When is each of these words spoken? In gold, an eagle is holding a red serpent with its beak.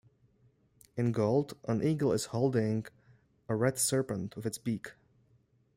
In 0.97 1.11
gold, 1.11 1.53
an 1.67 1.83
eagle 1.83 2.11
is 2.11 2.25
holding 2.33 2.87
a 3.47 3.55
red 3.55 3.77
serpent 3.77 4.35
with 4.35 4.47
its 4.47 4.57
beak. 4.57 4.93